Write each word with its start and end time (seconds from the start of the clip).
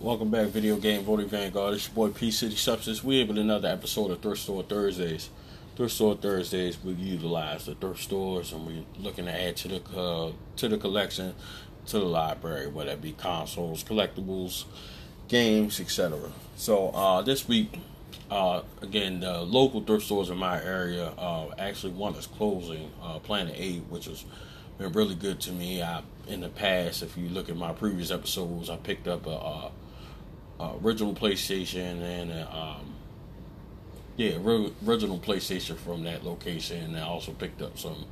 Welcome 0.00 0.30
back, 0.30 0.46
Video 0.50 0.76
Game 0.76 1.02
Voting 1.02 1.28
Vanguard. 1.28 1.74
It's 1.74 1.88
your 1.88 1.94
boy 1.96 2.10
P 2.10 2.30
City 2.30 2.54
Substance. 2.54 3.02
We're 3.02 3.26
with 3.26 3.36
another 3.36 3.66
episode 3.66 4.12
of 4.12 4.20
Thrift 4.20 4.42
Store 4.42 4.62
Thursdays. 4.62 5.28
Thrift 5.74 5.92
Store 5.92 6.14
Thursdays, 6.14 6.78
we 6.84 6.92
utilize 6.92 7.66
the 7.66 7.74
thrift 7.74 7.98
stores 7.98 8.52
and 8.52 8.64
we're 8.64 8.84
looking 9.00 9.24
to 9.24 9.32
add 9.32 9.56
to 9.56 9.66
the 9.66 9.98
uh, 9.98 10.30
to 10.54 10.68
the 10.68 10.78
collection, 10.78 11.34
to 11.86 11.98
the 11.98 12.04
library, 12.04 12.68
whether 12.68 12.92
it 12.92 13.02
be 13.02 13.10
consoles, 13.10 13.82
collectibles, 13.82 14.66
games, 15.26 15.80
etc. 15.80 16.30
So 16.54 16.90
uh, 16.90 17.22
this 17.22 17.48
week, 17.48 17.80
uh, 18.30 18.62
again, 18.80 19.18
the 19.18 19.40
local 19.40 19.80
thrift 19.80 20.04
stores 20.04 20.30
in 20.30 20.36
my 20.36 20.62
area 20.62 21.08
uh, 21.18 21.48
actually 21.58 21.94
one 21.94 22.14
is 22.14 22.28
closing, 22.28 22.92
uh, 23.02 23.18
Planet 23.18 23.56
Eight, 23.58 23.82
which 23.88 24.04
has 24.04 24.24
been 24.78 24.92
really 24.92 25.16
good 25.16 25.40
to 25.40 25.50
me. 25.50 25.82
I, 25.82 26.02
in 26.28 26.42
the 26.42 26.50
past, 26.50 27.02
if 27.02 27.16
you 27.16 27.28
look 27.28 27.48
at 27.48 27.56
my 27.56 27.72
previous 27.72 28.12
episodes, 28.12 28.70
I 28.70 28.76
picked 28.76 29.08
up 29.08 29.26
a 29.26 29.72
uh, 30.60 30.72
original 30.82 31.14
PlayStation 31.14 32.02
and 32.02 32.32
uh, 32.32 32.46
um, 32.50 32.94
yeah, 34.16 34.36
original 34.36 35.18
PlayStation 35.18 35.76
from 35.76 36.02
that 36.04 36.24
location. 36.24 36.82
And 36.82 36.96
I 36.96 37.02
also 37.02 37.32
picked 37.32 37.62
up 37.62 37.78
some 37.78 38.06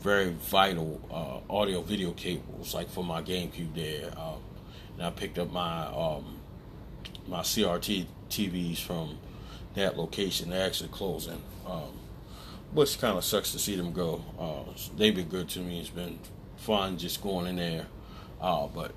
very 0.00 0.30
vital 0.30 1.00
uh, 1.10 1.52
audio 1.52 1.80
video 1.80 2.10
cables, 2.10 2.74
like 2.74 2.90
for 2.90 3.04
my 3.04 3.22
GameCube 3.22 3.74
there. 3.74 4.10
Um, 4.18 4.40
and 4.96 5.06
I 5.06 5.10
picked 5.10 5.38
up 5.38 5.50
my 5.50 5.86
um, 5.86 6.40
my 7.26 7.40
CRT 7.40 8.06
TVs 8.28 8.78
from 8.78 9.18
that 9.74 9.96
location. 9.96 10.50
They're 10.50 10.66
actually 10.66 10.90
closing, 10.90 11.42
um, 11.66 11.92
which 12.72 12.98
kind 13.00 13.16
of 13.16 13.24
sucks 13.24 13.52
to 13.52 13.58
see 13.58 13.76
them 13.76 13.92
go. 13.92 14.24
Uh, 14.38 14.72
they've 14.96 15.14
been 15.14 15.28
good 15.28 15.48
to 15.50 15.60
me. 15.60 15.80
It's 15.80 15.88
been 15.88 16.18
fun 16.56 16.98
just 16.98 17.22
going 17.22 17.46
in 17.46 17.56
there, 17.56 17.86
uh, 18.40 18.66
but 18.66 18.92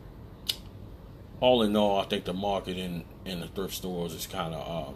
all 1.39 1.61
in 1.61 1.75
all, 1.75 1.99
I 1.99 2.05
think 2.05 2.25
the 2.25 2.33
market 2.33 2.77
in, 2.77 3.03
the 3.25 3.47
thrift 3.47 3.73
stores 3.73 4.13
is 4.13 4.25
kind 4.25 4.53
of 4.53 4.87
uh, 4.89 4.93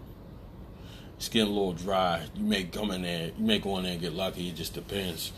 it's 1.17 1.29
getting 1.29 1.51
a 1.51 1.53
little 1.53 1.73
dry. 1.73 2.23
You 2.35 2.43
may 2.43 2.63
come 2.63 2.89
in 2.89 3.03
there, 3.03 3.31
you 3.37 3.45
may 3.45 3.59
go 3.59 3.77
in 3.77 3.83
there 3.83 3.91
and 3.91 4.01
get 4.01 4.13
lucky. 4.13 4.49
It 4.49 4.55
just 4.55 4.73
depends. 4.73 5.31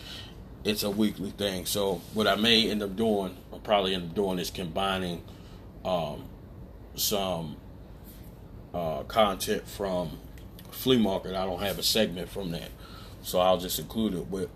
It's 0.63 0.83
a 0.83 0.89
weekly 0.89 1.31
thing. 1.31 1.65
So 1.65 2.01
what 2.13 2.25
I 2.25 2.35
may 2.35 2.71
end 2.71 2.81
up 2.81 2.95
doing, 2.95 3.35
or 3.51 3.59
probably 3.59 3.93
end 3.93 4.11
up 4.11 4.15
doing, 4.15 4.39
is 4.39 4.49
combining 4.49 5.23
um, 5.83 6.23
some 6.95 7.57
uh, 8.73 9.03
content 9.03 9.67
from 9.67 10.19
flea 10.71 10.97
market. 10.97 11.35
I 11.35 11.45
don't 11.45 11.61
have 11.61 11.77
a 11.77 11.83
segment 11.83 12.29
from 12.29 12.51
that, 12.51 12.69
so 13.21 13.39
I'll 13.39 13.59
just 13.59 13.77
include 13.77 14.13
it 14.13 14.27
with 14.27 14.49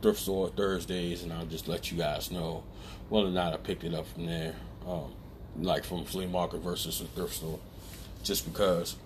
thrift 0.00 0.18
store 0.18 0.48
Thursdays, 0.48 1.22
and 1.22 1.32
I'll 1.32 1.46
just 1.46 1.68
let 1.68 1.92
you 1.92 1.98
guys 1.98 2.32
know 2.32 2.64
whether 3.08 3.28
or 3.28 3.30
not 3.30 3.52
I 3.52 3.56
picked 3.58 3.84
it 3.84 3.94
up 3.94 4.08
from 4.08 4.26
there. 4.26 4.56
Um, 4.84 5.12
like 5.58 5.84
from 5.84 6.04
flea 6.04 6.26
market 6.26 6.58
versus 6.58 7.00
a 7.00 7.04
thrift 7.04 7.34
store, 7.34 7.58
just 8.22 8.44
because 8.50 8.96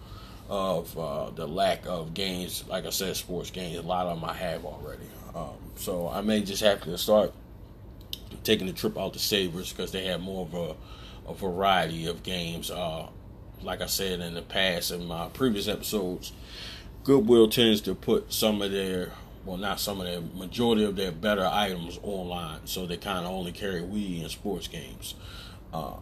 of 0.48 0.96
uh, 0.98 1.30
the 1.30 1.46
lack 1.46 1.86
of 1.86 2.14
games. 2.14 2.64
Like 2.68 2.86
I 2.86 2.90
said, 2.90 3.16
sports 3.16 3.50
games. 3.50 3.78
A 3.78 3.82
lot 3.82 4.06
of 4.06 4.20
them 4.20 4.28
I 4.28 4.34
have 4.34 4.64
already. 4.64 5.06
Um, 5.34 5.56
so 5.76 6.08
I 6.08 6.20
may 6.20 6.42
just 6.42 6.62
have 6.62 6.82
to 6.82 6.96
start 6.96 7.32
taking 8.44 8.66
the 8.66 8.72
trip 8.72 8.98
out 8.98 9.12
to 9.14 9.18
Savers 9.18 9.72
because 9.72 9.92
they 9.92 10.04
have 10.06 10.20
more 10.20 10.46
of 10.46 10.54
a, 10.54 11.30
a 11.30 11.34
variety 11.34 12.06
of 12.06 12.22
games. 12.22 12.70
Uh, 12.70 13.08
like 13.62 13.80
I 13.80 13.86
said 13.86 14.20
in 14.20 14.34
the 14.34 14.42
past 14.42 14.90
in 14.90 15.06
my 15.06 15.28
previous 15.28 15.68
episodes, 15.68 16.32
Goodwill 17.04 17.48
tends 17.48 17.80
to 17.82 17.94
put 17.94 18.32
some 18.32 18.62
of 18.62 18.70
their 18.70 19.12
well, 19.44 19.56
not 19.56 19.78
some 19.78 20.00
of 20.00 20.06
their 20.06 20.20
majority 20.20 20.84
of 20.84 20.96
their 20.96 21.12
better 21.12 21.48
items 21.50 22.00
online, 22.02 22.66
so 22.66 22.84
they 22.84 22.96
kind 22.96 23.24
of 23.24 23.30
only 23.30 23.52
carry 23.52 23.80
Wii 23.80 24.22
and 24.22 24.30
sports 24.30 24.66
games. 24.66 25.14
Uh, 25.72 25.94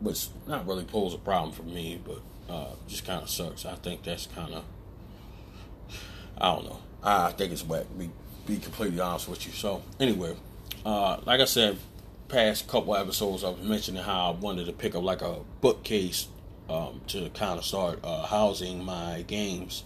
which 0.00 0.28
not 0.46 0.66
really 0.66 0.84
pose 0.84 1.14
a 1.14 1.18
problem 1.18 1.52
for 1.52 1.62
me, 1.62 2.00
but 2.04 2.20
uh, 2.52 2.74
just 2.86 3.04
kind 3.04 3.22
of 3.22 3.30
sucks. 3.30 3.64
I 3.64 3.74
think 3.76 4.02
that's 4.02 4.26
kind 4.26 4.54
of, 4.54 4.64
I 6.38 6.54
don't 6.54 6.64
know. 6.64 6.80
I 7.02 7.32
think 7.32 7.52
it's 7.52 7.64
whack. 7.64 7.86
Be 7.98 8.10
be 8.46 8.58
completely 8.58 9.00
honest 9.00 9.28
with 9.28 9.44
you. 9.46 9.52
So 9.52 9.82
anyway, 9.98 10.36
uh, 10.84 11.18
like 11.24 11.40
I 11.40 11.44
said, 11.44 11.78
past 12.28 12.68
couple 12.68 12.96
episodes 12.96 13.44
I 13.44 13.50
was 13.50 13.60
mentioning 13.62 14.02
how 14.02 14.30
I 14.32 14.34
wanted 14.34 14.66
to 14.66 14.72
pick 14.72 14.94
up 14.94 15.02
like 15.02 15.22
a 15.22 15.40
bookcase 15.60 16.28
um, 16.68 17.00
to 17.08 17.28
kind 17.30 17.58
of 17.58 17.64
start 17.64 18.00
uh, 18.04 18.26
housing 18.26 18.84
my 18.84 19.24
games 19.26 19.84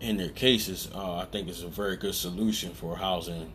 in 0.00 0.16
their 0.16 0.30
cases. 0.30 0.88
Uh, 0.94 1.16
I 1.16 1.24
think 1.26 1.48
it's 1.48 1.62
a 1.62 1.68
very 1.68 1.96
good 1.96 2.14
solution 2.14 2.72
for 2.72 2.96
housing 2.96 3.52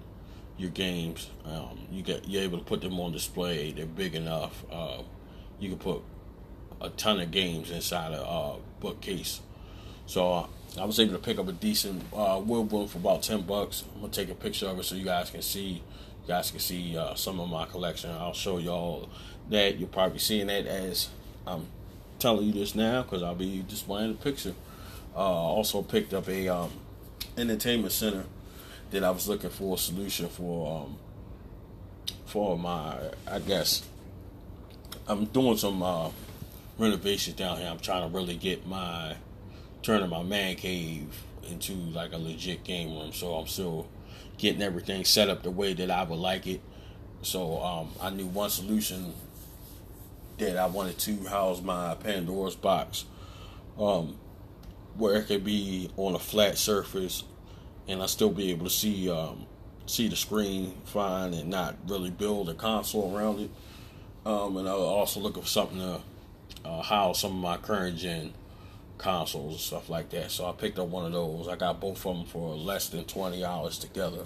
your 0.57 0.69
games. 0.69 1.29
Um, 1.45 1.87
you 1.91 2.01
get 2.01 2.27
you're 2.27 2.43
able 2.43 2.59
to 2.59 2.63
put 2.63 2.81
them 2.81 2.99
on 2.99 3.11
display. 3.11 3.71
They're 3.71 3.85
big 3.85 4.15
enough. 4.15 4.63
You 5.59 5.69
can 5.69 5.79
put 5.79 6.01
a 6.81 6.89
ton 6.89 7.19
of 7.19 7.31
games 7.31 7.71
inside 7.71 8.13
a 8.13 8.21
uh, 8.21 8.55
bookcase. 8.79 9.41
So 10.05 10.33
uh, 10.33 10.47
I 10.79 10.85
was 10.85 10.99
able 10.99 11.13
to 11.13 11.19
pick 11.19 11.39
up 11.39 11.47
a 11.47 11.51
decent 11.51 12.03
uh, 12.13 12.41
wood 12.43 12.71
one 12.71 12.87
for 12.87 12.97
about 12.97 13.23
ten 13.23 13.41
bucks. 13.41 13.83
I'm 13.95 14.01
gonna 14.01 14.13
take 14.13 14.29
a 14.29 14.35
picture 14.35 14.67
of 14.67 14.79
it 14.79 14.83
so 14.83 14.95
you 14.95 15.05
guys 15.05 15.29
can 15.29 15.41
see. 15.41 15.81
You 16.23 16.27
guys 16.27 16.51
can 16.51 16.59
see 16.59 16.97
uh, 16.97 17.15
some 17.15 17.39
of 17.39 17.49
my 17.49 17.65
collection. 17.65 18.11
I'll 18.11 18.33
show 18.33 18.57
y'all 18.57 19.09
that. 19.49 19.79
You're 19.79 19.87
probably 19.87 20.19
seeing 20.19 20.47
that 20.47 20.65
as 20.65 21.09
I'm 21.47 21.67
telling 22.19 22.47
you 22.47 22.53
this 22.53 22.75
now 22.75 23.03
because 23.03 23.23
I'll 23.23 23.35
be 23.35 23.63
displaying 23.67 24.13
the 24.13 24.17
picture. 24.17 24.53
Uh, 25.15 25.19
also 25.19 25.81
picked 25.81 26.13
up 26.13 26.27
a 26.27 26.47
um, 26.49 26.71
entertainment 27.37 27.91
center 27.91 28.25
that 28.91 29.03
I 29.03 29.11
was 29.11 29.27
looking 29.27 29.49
for 29.49 29.75
a 29.75 29.77
solution 29.77 30.27
for 30.29 30.83
um, 30.83 30.97
for 32.25 32.57
my 32.57 32.97
I 33.27 33.39
guess 33.39 33.83
I'm 35.07 35.25
doing 35.25 35.57
some 35.57 35.83
uh, 35.83 36.09
renovations 36.79 37.35
down 37.35 37.57
here. 37.57 37.67
I'm 37.67 37.79
trying 37.79 38.09
to 38.09 38.15
really 38.15 38.35
get 38.35 38.65
my 38.65 39.15
turning 39.83 40.09
my 40.09 40.23
man 40.23 40.55
cave 40.55 41.23
into 41.47 41.73
like 41.73 42.11
a 42.11 42.17
legit 42.17 42.63
game 42.63 42.95
room. 42.97 43.13
So 43.13 43.35
I'm 43.35 43.45
still 43.45 43.87
getting 44.37 44.63
everything 44.63 45.05
set 45.05 45.29
up 45.29 45.43
the 45.43 45.51
way 45.51 45.73
that 45.73 45.91
I 45.91 46.03
would 46.03 46.17
like 46.17 46.47
it. 46.47 46.61
So 47.21 47.61
um, 47.61 47.89
I 48.01 48.09
knew 48.09 48.25
one 48.25 48.49
solution 48.49 49.13
that 50.39 50.57
I 50.57 50.65
wanted 50.65 50.97
to 50.99 51.23
house 51.25 51.61
my 51.61 51.95
Pandora's 51.95 52.55
box, 52.55 53.05
um, 53.79 54.17
where 54.97 55.17
it 55.17 55.27
could 55.27 55.43
be 55.43 55.91
on 55.97 56.15
a 56.15 56.19
flat 56.19 56.57
surface, 56.57 57.23
and 57.87 58.01
I 58.01 58.07
still 58.07 58.31
be 58.31 58.51
able 58.51 58.65
to 58.65 58.71
see 58.71 59.09
um, 59.09 59.45
see 59.85 60.07
the 60.07 60.15
screen 60.15 60.73
fine 60.85 61.33
and 61.33 61.49
not 61.49 61.75
really 61.87 62.09
build 62.09 62.49
a 62.49 62.55
console 62.55 63.15
around 63.15 63.39
it. 63.39 63.51
Um, 64.25 64.57
and 64.57 64.67
I 64.67 64.73
was 64.73 64.81
also 64.81 65.19
looking 65.19 65.43
for 65.43 65.47
something 65.47 65.77
to 65.77 66.01
uh, 66.65 66.81
house 66.81 67.21
some 67.21 67.31
of 67.31 67.37
my 67.37 67.57
current 67.57 67.97
gen 67.97 68.33
consoles 68.97 69.53
and 69.53 69.61
stuff 69.61 69.89
like 69.89 70.09
that. 70.09 70.31
So 70.31 70.47
I 70.47 70.51
picked 70.51 70.79
up 70.79 70.87
one 70.87 71.05
of 71.05 71.11
those. 71.11 71.47
I 71.47 71.55
got 71.55 71.79
both 71.79 72.05
of 72.05 72.17
them 72.17 72.25
for 72.25 72.55
less 72.55 72.89
than 72.89 73.03
twenty 73.05 73.41
dollars 73.41 73.77
together, 73.77 74.25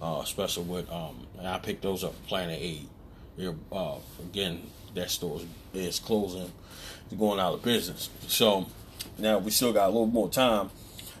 uh, 0.00 0.20
especially 0.22 0.64
with 0.64 0.90
um, 0.92 1.26
and 1.38 1.48
I 1.48 1.58
picked 1.58 1.82
those 1.82 2.04
up 2.04 2.14
Planet 2.26 2.58
Eight. 2.60 2.88
Uh, 3.70 3.96
again, 4.20 4.68
that 4.94 5.10
store 5.10 5.40
is 5.72 6.00
closing, 6.00 6.50
it's 7.06 7.14
going 7.14 7.38
out 7.38 7.54
of 7.54 7.62
business. 7.62 8.10
So 8.26 8.66
now 9.16 9.38
we 9.38 9.52
still 9.52 9.72
got 9.72 9.86
a 9.86 9.92
little 9.92 10.06
more 10.06 10.28
time. 10.28 10.70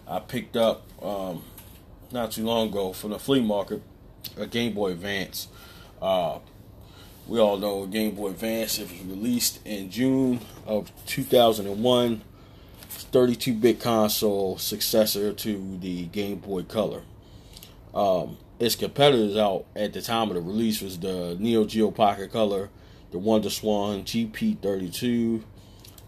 I 0.06 0.18
picked 0.18 0.56
up 0.56 0.82
um, 1.02 1.44
not 2.10 2.32
too 2.32 2.44
long 2.44 2.70
ago 2.70 2.92
from 2.92 3.10
the 3.10 3.18
flea 3.18 3.40
market 3.40 3.82
a 4.36 4.46
Game 4.46 4.74
Boy 4.74 4.92
Advance. 4.92 5.48
Uh, 6.02 6.38
we 7.28 7.38
all 7.38 7.58
know 7.58 7.86
Game 7.86 8.14
Boy 8.14 8.28
Advance 8.28 8.78
it 8.78 8.90
was 8.90 9.00
released 9.02 9.60
in 9.66 9.90
June 9.90 10.40
of 10.66 10.90
2001. 11.06 12.22
32-bit 13.12 13.80
console 13.80 14.58
successor 14.58 15.32
to 15.32 15.78
the 15.78 16.06
Game 16.06 16.38
Boy 16.38 16.62
Color. 16.62 17.02
Um, 17.94 18.38
its 18.58 18.74
competitors 18.74 19.36
out 19.36 19.66
at 19.76 19.92
the 19.92 20.02
time 20.02 20.28
of 20.28 20.34
the 20.34 20.40
release 20.40 20.80
was 20.80 20.98
the 20.98 21.36
Neo 21.38 21.64
Geo 21.64 21.90
Pocket 21.90 22.32
Color, 22.32 22.70
the 23.10 23.18
WonderSwan 23.18 24.04
GP32, 24.04 25.42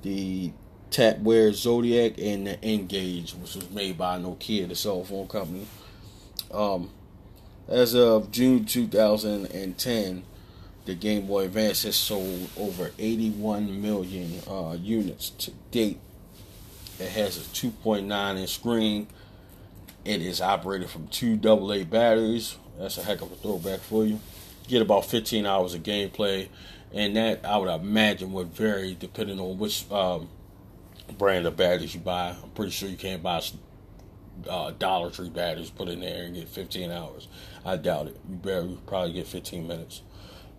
the 0.02 0.52
Tapwave 0.90 1.54
Zodiac, 1.54 2.18
and 2.18 2.46
the 2.46 2.64
N-Gage, 2.64 3.34
which 3.34 3.54
was 3.54 3.70
made 3.70 3.96
by 3.96 4.18
Nokia, 4.18 4.68
the 4.68 4.74
cell 4.74 5.04
phone 5.04 5.28
company. 5.28 5.66
Um, 6.50 6.90
as 7.68 7.94
of 7.94 8.30
June 8.32 8.64
2010, 8.64 10.24
the 10.90 10.96
Game 10.96 11.26
Boy 11.26 11.44
Advance 11.44 11.84
has 11.84 11.94
sold 11.94 12.50
over 12.56 12.90
81 12.98 13.80
million 13.80 14.40
uh, 14.48 14.76
units 14.76 15.30
to 15.30 15.52
date. 15.70 16.00
It 16.98 17.10
has 17.10 17.36
a 17.36 17.42
2.9 17.42 18.36
inch 18.36 18.50
screen. 18.50 19.06
It 20.04 20.20
is 20.20 20.40
operated 20.40 20.90
from 20.90 21.06
two 21.06 21.38
AA 21.46 21.84
batteries. 21.84 22.56
That's 22.76 22.98
a 22.98 23.04
heck 23.04 23.20
of 23.22 23.30
a 23.30 23.36
throwback 23.36 23.78
for 23.78 24.04
you. 24.04 24.18
Get 24.66 24.82
about 24.82 25.04
15 25.04 25.46
hours 25.46 25.74
of 25.74 25.84
gameplay, 25.84 26.48
and 26.92 27.14
that 27.14 27.46
I 27.46 27.56
would 27.56 27.70
imagine 27.70 28.32
would 28.32 28.48
vary 28.48 28.96
depending 28.98 29.38
on 29.38 29.58
which 29.58 29.88
um, 29.92 30.28
brand 31.18 31.46
of 31.46 31.56
batteries 31.56 31.94
you 31.94 32.00
buy. 32.00 32.34
I'm 32.42 32.50
pretty 32.50 32.72
sure 32.72 32.88
you 32.88 32.96
can't 32.96 33.22
buy 33.22 33.44
uh, 34.48 34.72
Dollar 34.72 35.10
Tree 35.10 35.28
batteries, 35.28 35.70
put 35.70 35.88
in 35.88 36.00
there 36.00 36.24
and 36.24 36.34
get 36.34 36.48
15 36.48 36.90
hours. 36.90 37.28
I 37.64 37.76
doubt 37.76 38.08
it. 38.08 38.20
You 38.28 38.34
barely 38.34 38.76
probably 38.88 39.12
get 39.12 39.28
15 39.28 39.68
minutes. 39.68 40.02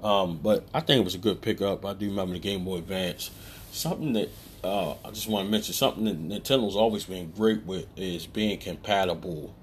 Um, 0.03 0.39
but 0.41 0.67
I 0.73 0.79
think 0.79 1.01
it 1.01 1.03
was 1.03 1.15
a 1.15 1.19
good 1.19 1.41
pickup. 1.41 1.85
I 1.85 1.93
do 1.93 2.07
remember 2.07 2.33
the 2.33 2.39
Game 2.39 2.65
Boy 2.65 2.77
Advance. 2.77 3.29
Something 3.71 4.13
that 4.13 4.29
uh, 4.63 4.93
I 5.05 5.11
just 5.11 5.27
want 5.27 5.47
to 5.47 5.51
mention 5.51 5.73
something 5.73 6.05
that 6.05 6.19
Nintendo's 6.19 6.75
always 6.75 7.05
been 7.05 7.31
great 7.31 7.63
with 7.65 7.85
is 7.95 8.25
being 8.27 8.59
compatible 8.59 9.55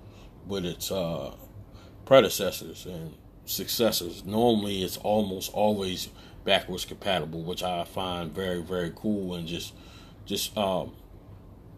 with 0.46 0.64
its 0.64 0.90
uh, 0.90 1.35
predecessors 2.05 2.87
and 2.87 3.14
successors. 3.44 4.25
Normally, 4.25 4.82
it's 4.82 4.96
almost 4.96 5.52
always 5.52 6.08
backwards 6.44 6.85
compatible, 6.85 7.43
which 7.43 7.62
I 7.62 7.85
find 7.85 8.32
very 8.32 8.62
very 8.62 8.93
cool 8.94 9.35
and 9.35 9.46
just 9.46 9.75
just 10.25 10.56
um, 10.56 10.93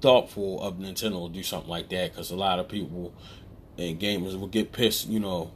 thoughtful 0.01 0.63
of 0.63 0.79
Nintendo 0.79 1.27
to 1.27 1.33
do 1.33 1.43
something 1.43 1.71
like 1.71 1.89
that 1.91 2.13
because 2.13 2.31
a 2.31 2.37
lot 2.37 2.59
of 2.59 2.69
people 2.69 3.13
and 3.79 4.01
gamers 4.01 4.39
will 4.39 4.49
get 4.49 4.73
pissed, 4.73 5.09
you 5.09 5.21
know, 5.21 5.51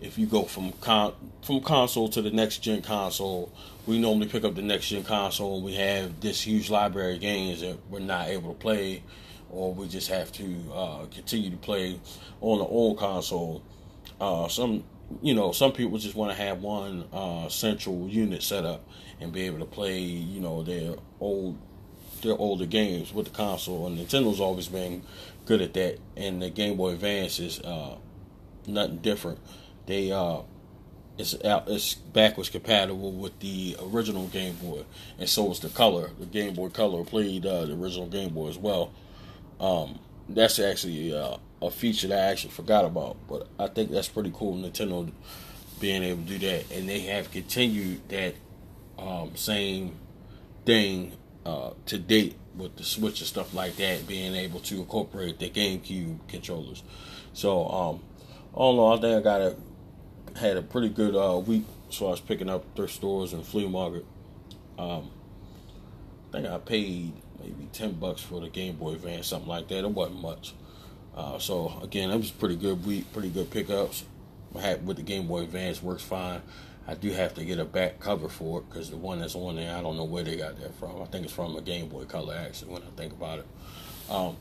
if 0.00 0.18
you 0.18 0.26
go 0.26 0.44
from 0.44 0.72
con- 0.80 1.14
from 1.42 1.60
console 1.60 2.08
to 2.10 2.22
the 2.22 2.30
next 2.30 2.58
gen 2.58 2.82
console, 2.82 3.52
we 3.86 3.98
normally 3.98 4.28
pick 4.28 4.44
up 4.44 4.54
the 4.54 4.62
next 4.62 4.88
gen 4.88 5.02
console 5.02 5.60
we 5.62 5.74
have 5.74 6.20
this 6.20 6.42
huge 6.42 6.70
library 6.70 7.14
of 7.14 7.20
games 7.20 7.60
that 7.60 7.76
we're 7.90 7.98
not 7.98 8.28
able 8.28 8.52
to 8.52 8.58
play, 8.58 9.02
or 9.50 9.74
we 9.74 9.88
just 9.88 10.08
have 10.08 10.30
to 10.32 10.56
uh, 10.72 11.06
continue 11.06 11.50
to 11.50 11.56
play 11.56 11.98
on 12.40 12.58
the 12.58 12.64
old 12.64 12.98
console. 12.98 13.62
Uh, 14.20 14.48
some, 14.48 14.84
you 15.22 15.34
know, 15.34 15.52
some 15.52 15.72
people 15.72 15.98
just 15.98 16.14
want 16.14 16.30
to 16.30 16.36
have 16.36 16.60
one 16.60 17.04
uh, 17.12 17.48
central 17.48 18.08
unit 18.08 18.42
set 18.42 18.64
up 18.64 18.84
and 19.20 19.32
be 19.32 19.42
able 19.42 19.58
to 19.58 19.64
play, 19.64 19.98
you 20.00 20.40
know, 20.40 20.62
their 20.62 20.94
old 21.20 21.58
their 22.22 22.36
older 22.36 22.66
games 22.66 23.14
with 23.14 23.26
the 23.26 23.32
console. 23.32 23.86
And 23.86 23.96
Nintendo's 23.96 24.40
always 24.40 24.68
been 24.68 25.02
good 25.44 25.60
at 25.60 25.74
that, 25.74 25.98
and 26.16 26.42
the 26.42 26.50
Game 26.50 26.76
Boy 26.76 26.90
Advance 26.90 27.38
is 27.38 27.60
uh, 27.60 27.96
nothing 28.66 28.98
different 28.98 29.38
they 29.88 30.12
uh 30.12 30.42
it's 31.18 31.34
out 31.44 31.68
it's 31.68 31.94
backwards 31.94 32.48
compatible 32.48 33.12
with 33.12 33.38
the 33.40 33.76
original 33.82 34.28
Game 34.28 34.54
Boy, 34.54 34.84
and 35.18 35.28
so 35.28 35.50
is 35.50 35.58
the 35.58 35.68
color. 35.68 36.10
The 36.18 36.26
Game 36.26 36.54
Boy 36.54 36.68
Color 36.68 37.04
played 37.04 37.44
uh, 37.44 37.64
the 37.64 37.74
original 37.74 38.06
Game 38.06 38.30
Boy 38.30 38.48
as 38.48 38.56
well. 38.56 38.92
Um, 39.58 39.98
that's 40.28 40.60
actually 40.60 41.12
uh, 41.12 41.38
a 41.60 41.70
feature 41.70 42.06
that 42.08 42.18
I 42.18 42.30
actually 42.30 42.52
forgot 42.52 42.84
about, 42.84 43.16
but 43.28 43.48
I 43.58 43.66
think 43.66 43.90
that's 43.90 44.08
pretty 44.08 44.32
cool. 44.32 44.54
Nintendo 44.54 45.10
being 45.80 46.04
able 46.04 46.22
to 46.22 46.38
do 46.38 46.38
that, 46.46 46.70
and 46.70 46.88
they 46.88 47.00
have 47.00 47.32
continued 47.32 48.08
that 48.10 48.36
um, 48.96 49.34
same 49.34 49.96
thing 50.64 51.16
uh, 51.44 51.70
to 51.86 51.98
date 51.98 52.36
with 52.56 52.76
the 52.76 52.84
Switch 52.84 53.20
and 53.20 53.28
stuff 53.28 53.54
like 53.54 53.74
that, 53.76 54.06
being 54.06 54.34
able 54.36 54.60
to 54.60 54.76
incorporate 54.76 55.40
the 55.40 55.50
GameCube 55.50 56.28
controllers. 56.28 56.84
So, 57.32 57.68
um, 57.68 58.02
in 58.52 58.54
all, 58.54 58.96
I 58.96 59.00
think 59.00 59.18
I 59.18 59.20
got 59.20 59.40
a 59.40 59.56
had 60.38 60.56
a 60.56 60.62
pretty 60.62 60.88
good 60.88 61.14
uh, 61.14 61.38
week 61.38 61.64
as 61.88 61.96
far 61.96 62.12
as 62.12 62.20
picking 62.20 62.48
up 62.48 62.64
thrift 62.74 62.94
stores 62.94 63.32
and 63.32 63.44
flea 63.44 63.68
market. 63.68 64.04
Um, 64.78 65.10
I 66.28 66.32
think 66.32 66.46
I 66.46 66.58
paid 66.58 67.12
maybe 67.40 67.68
ten 67.72 67.92
bucks 67.92 68.22
for 68.22 68.40
the 68.40 68.48
Game 68.48 68.76
Boy 68.76 68.92
Advance, 68.92 69.26
something 69.26 69.48
like 69.48 69.68
that. 69.68 69.84
It 69.84 69.90
wasn't 69.90 70.20
much. 70.20 70.54
Uh, 71.14 71.38
so 71.38 71.80
again, 71.82 72.10
it 72.10 72.16
was 72.16 72.30
pretty 72.30 72.56
good 72.56 72.86
week, 72.86 73.12
pretty 73.12 73.30
good 73.30 73.50
pickups. 73.50 74.04
I 74.56 74.60
had 74.60 74.86
with 74.86 74.96
the 74.96 75.02
Game 75.02 75.26
Boy 75.26 75.42
Advance 75.42 75.82
works 75.82 76.02
fine. 76.02 76.42
I 76.86 76.94
do 76.94 77.10
have 77.10 77.34
to 77.34 77.44
get 77.44 77.58
a 77.58 77.66
back 77.66 78.00
cover 78.00 78.30
for 78.30 78.60
it 78.60 78.70
because 78.70 78.88
the 78.90 78.96
one 78.96 79.20
that's 79.20 79.34
on 79.34 79.56
there, 79.56 79.76
I 79.76 79.82
don't 79.82 79.98
know 79.98 80.04
where 80.04 80.24
they 80.24 80.36
got 80.36 80.58
that 80.60 80.74
from. 80.76 81.02
I 81.02 81.04
think 81.04 81.24
it's 81.24 81.34
from 81.34 81.54
a 81.54 81.60
Game 81.60 81.88
Boy 81.88 82.04
Color, 82.04 82.34
actually, 82.34 82.72
when 82.72 82.82
I 82.82 82.86
think 82.96 83.12
about 83.12 83.40
it. 83.40 83.46
Um, 84.10 84.36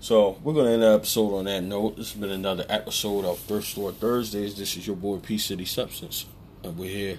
so 0.00 0.38
we're 0.44 0.54
gonna 0.54 0.70
end 0.70 0.82
the 0.82 0.94
episode 0.94 1.34
on 1.34 1.46
that 1.46 1.62
note. 1.62 1.96
This 1.96 2.12
has 2.12 2.20
been 2.20 2.30
another 2.30 2.64
episode 2.68 3.24
of 3.24 3.38
Thrift 3.40 3.66
Store 3.66 3.90
Thursdays. 3.90 4.56
This 4.56 4.76
is 4.76 4.86
your 4.86 4.96
boy 4.96 5.18
P 5.18 5.38
City 5.38 5.64
Substance, 5.64 6.26
and 6.62 6.78
we're 6.78 6.88
here 6.88 7.18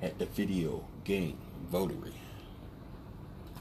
at 0.00 0.18
the 0.18 0.26
video 0.26 0.84
game 1.04 1.38
Votary. 1.70 2.23